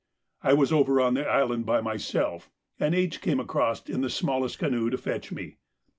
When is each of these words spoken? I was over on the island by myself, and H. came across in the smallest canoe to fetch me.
I 0.41 0.53
was 0.53 0.71
over 0.73 0.99
on 0.99 1.13
the 1.13 1.29
island 1.29 1.67
by 1.67 1.79
myself, 1.79 2.49
and 2.79 2.95
H. 2.95 3.21
came 3.21 3.39
across 3.39 3.87
in 3.87 4.01
the 4.01 4.09
smallest 4.09 4.57
canoe 4.57 4.89
to 4.89 4.97
fetch 4.97 5.31
me. 5.31 5.57